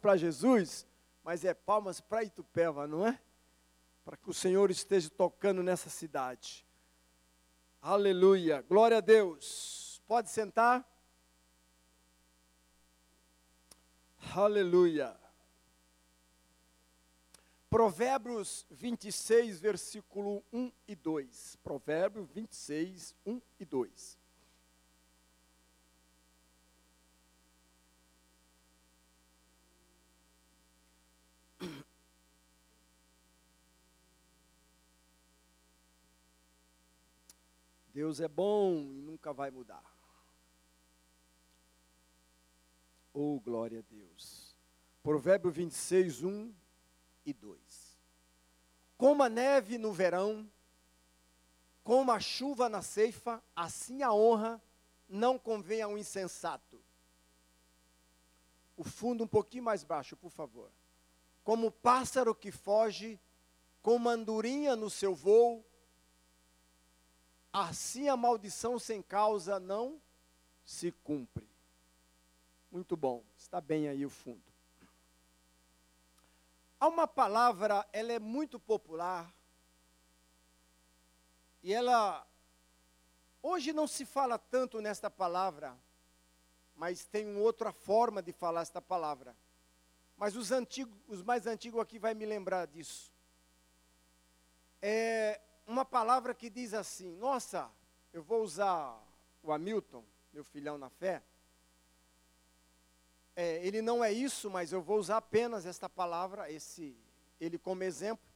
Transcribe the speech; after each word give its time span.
para 0.00 0.16
Jesus, 0.16 0.86
mas 1.22 1.44
é 1.44 1.54
palmas 1.54 2.00
para 2.00 2.24
Itupeva, 2.24 2.86
não 2.86 3.06
é? 3.06 3.20
Para 4.04 4.16
que 4.16 4.28
o 4.28 4.34
Senhor 4.34 4.70
esteja 4.70 5.10
tocando 5.10 5.62
nessa 5.62 5.90
cidade. 5.90 6.66
Aleluia. 7.80 8.62
Glória 8.62 8.98
a 8.98 9.00
Deus. 9.00 10.02
Pode 10.06 10.30
sentar. 10.30 10.84
Aleluia. 14.34 15.18
Provérbios 17.70 18.66
26, 18.70 19.60
versículo 19.60 20.42
1 20.52 20.72
e 20.88 20.96
2. 20.96 21.56
Provérbios 21.62 22.28
26, 22.32 23.14
1 23.24 23.40
e 23.60 23.64
2. 23.64 24.18
Deus 37.92 38.20
é 38.20 38.28
bom 38.28 38.74
e 38.92 39.00
nunca 39.00 39.32
vai 39.32 39.50
mudar. 39.50 39.84
Oh, 43.12 43.40
glória 43.40 43.80
a 43.80 43.82
Deus. 43.82 44.56
Provérbio 45.02 45.50
26, 45.50 46.22
1 46.22 46.54
e 47.26 47.32
2. 47.32 47.58
Como 48.96 49.22
a 49.22 49.28
neve 49.28 49.78
no 49.78 49.92
verão, 49.92 50.48
como 51.82 52.12
a 52.12 52.20
chuva 52.20 52.68
na 52.68 52.82
ceifa, 52.82 53.42
assim 53.56 54.02
a 54.02 54.12
honra 54.12 54.62
não 55.08 55.38
convém 55.38 55.82
a 55.82 55.88
um 55.88 55.98
insensato. 55.98 56.80
O 58.76 58.84
fundo 58.84 59.24
um 59.24 59.26
pouquinho 59.26 59.64
mais 59.64 59.82
baixo, 59.82 60.16
por 60.16 60.30
favor. 60.30 60.70
Como 61.42 61.66
o 61.66 61.72
pássaro 61.72 62.34
que 62.34 62.52
foge, 62.52 63.18
como 63.82 64.08
a 64.08 64.12
andorinha 64.12 64.76
no 64.76 64.88
seu 64.88 65.14
voo, 65.14 65.64
assim 67.52 68.08
a 68.08 68.16
maldição 68.16 68.78
sem 68.78 69.02
causa 69.02 69.58
não 69.58 70.00
se 70.64 70.92
cumpre. 70.92 71.48
Muito 72.70 72.96
bom, 72.96 73.24
está 73.36 73.60
bem 73.60 73.88
aí 73.88 74.06
o 74.06 74.10
fundo. 74.10 74.42
Há 76.78 76.88
uma 76.88 77.06
palavra, 77.06 77.86
ela 77.92 78.12
é 78.12 78.18
muito 78.18 78.58
popular, 78.58 79.30
e 81.62 81.74
ela, 81.74 82.26
hoje 83.42 83.72
não 83.72 83.86
se 83.86 84.06
fala 84.06 84.38
tanto 84.38 84.80
nesta 84.80 85.10
palavra, 85.10 85.76
mas 86.74 87.04
tem 87.04 87.26
uma 87.26 87.40
outra 87.40 87.72
forma 87.72 88.22
de 88.22 88.32
falar 88.32 88.62
esta 88.62 88.80
palavra. 88.80 89.36
Mas 90.16 90.36
os 90.36 90.50
antigos, 90.50 90.96
os 91.06 91.22
mais 91.22 91.46
antigos 91.46 91.80
aqui 91.80 91.98
vai 91.98 92.14
me 92.14 92.24
lembrar 92.24 92.66
disso. 92.66 93.12
Palavra 95.90 96.34
que 96.34 96.48
diz 96.48 96.72
assim: 96.72 97.14
Nossa, 97.16 97.70
eu 98.12 98.22
vou 98.22 98.42
usar 98.42 98.98
o 99.42 99.52
Hamilton, 99.52 100.04
meu 100.32 100.44
filhão 100.44 100.78
na 100.78 100.88
fé 100.88 101.22
é, 103.40 103.64
ele 103.66 103.80
não 103.80 104.04
é 104.04 104.12
isso, 104.12 104.50
mas 104.50 104.70
eu 104.70 104.82
vou 104.82 104.98
usar 104.98 105.16
apenas 105.16 105.64
esta 105.64 105.88
palavra, 105.88 106.52
esse, 106.52 106.94
ele 107.40 107.58
como 107.58 107.82
exemplo. 107.82 108.28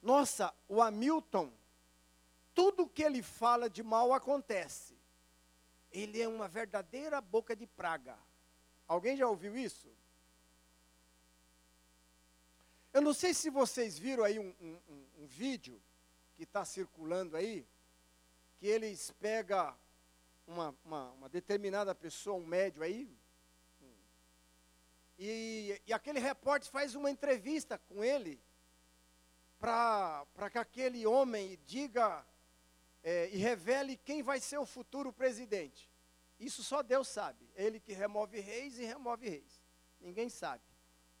Nossa, 0.00 0.54
o 0.66 0.80
Hamilton, 0.80 1.52
tudo 2.54 2.88
que 2.88 3.02
ele 3.02 3.22
fala 3.22 3.68
de 3.68 3.82
mal 3.82 4.12
acontece. 4.14 4.96
Ele 5.90 6.18
é 6.18 6.26
uma 6.26 6.48
verdadeira 6.48 7.20
boca 7.20 7.54
de 7.54 7.66
praga. 7.66 8.18
Alguém 8.88 9.18
já 9.18 9.28
ouviu 9.28 9.54
isso? 9.54 9.92
Eu 12.90 13.02
não 13.02 13.12
sei 13.12 13.34
se 13.34 13.50
vocês 13.50 13.98
viram 13.98 14.24
aí 14.24 14.38
um, 14.38 14.54
um, 14.58 14.78
um, 14.88 15.06
um 15.24 15.26
vídeo 15.26 15.78
que 16.42 16.44
está 16.44 16.64
circulando 16.64 17.36
aí, 17.36 17.64
que 18.58 18.66
eles 18.66 19.12
pegam 19.20 19.72
uma, 20.44 20.76
uma, 20.84 21.10
uma 21.12 21.28
determinada 21.28 21.94
pessoa, 21.94 22.36
um 22.36 22.44
médio 22.44 22.82
aí, 22.82 23.16
e, 25.16 25.80
e 25.86 25.92
aquele 25.92 26.18
repórter 26.18 26.68
faz 26.68 26.96
uma 26.96 27.08
entrevista 27.08 27.78
com 27.78 28.02
ele 28.02 28.42
para 29.60 30.50
que 30.50 30.58
aquele 30.58 31.06
homem 31.06 31.56
diga 31.64 32.26
é, 33.04 33.28
e 33.28 33.36
revele 33.36 33.96
quem 33.96 34.20
vai 34.20 34.40
ser 34.40 34.58
o 34.58 34.66
futuro 34.66 35.12
presidente. 35.12 35.88
Isso 36.40 36.64
só 36.64 36.82
Deus 36.82 37.06
sabe. 37.06 37.48
Ele 37.54 37.78
que 37.78 37.92
remove 37.92 38.40
reis 38.40 38.80
e 38.80 38.84
remove 38.84 39.28
reis. 39.28 39.62
Ninguém 40.00 40.28
sabe. 40.28 40.64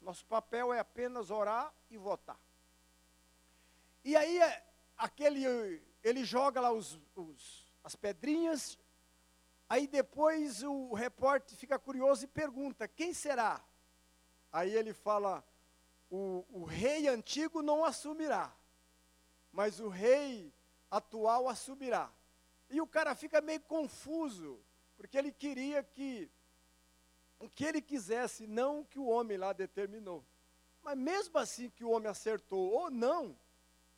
Nosso 0.00 0.26
papel 0.26 0.72
é 0.72 0.80
apenas 0.80 1.30
orar 1.30 1.72
e 1.88 1.96
votar. 1.96 2.40
E 4.04 4.16
aí 4.16 4.40
é, 4.40 4.71
aquele 5.02 5.82
ele 6.02 6.24
joga 6.24 6.60
lá 6.60 6.72
os, 6.72 6.98
os, 7.16 7.66
as 7.82 7.96
pedrinhas. 7.96 8.78
Aí 9.68 9.86
depois 9.86 10.62
o 10.62 10.92
repórter 10.94 11.56
fica 11.56 11.78
curioso 11.78 12.24
e 12.24 12.28
pergunta: 12.28 12.86
quem 12.86 13.12
será? 13.12 13.62
Aí 14.52 14.72
ele 14.74 14.92
fala: 14.92 15.44
o, 16.10 16.44
o 16.50 16.64
rei 16.64 17.08
antigo 17.08 17.62
não 17.62 17.84
assumirá, 17.84 18.54
mas 19.52 19.80
o 19.80 19.88
rei 19.88 20.52
atual 20.90 21.48
assumirá. 21.48 22.10
E 22.70 22.80
o 22.80 22.86
cara 22.86 23.14
fica 23.14 23.40
meio 23.40 23.60
confuso, 23.60 24.58
porque 24.96 25.18
ele 25.18 25.32
queria 25.32 25.82
que 25.82 26.30
o 27.38 27.48
que 27.48 27.64
ele 27.64 27.82
quisesse, 27.82 28.46
não 28.46 28.80
o 28.80 28.84
que 28.84 29.00
o 29.00 29.06
homem 29.06 29.36
lá 29.36 29.52
determinou. 29.52 30.24
Mas 30.80 30.96
mesmo 30.96 31.38
assim 31.38 31.68
que 31.70 31.84
o 31.84 31.90
homem 31.90 32.08
acertou 32.08 32.70
ou 32.70 32.90
não, 32.90 33.36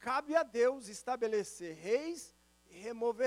cabe 0.04 0.37
a 0.37 0.42
Deus 0.42 0.91
estabelecer 0.91 1.75
reis 1.76 2.37
e 2.66 2.78
remover 2.78 3.22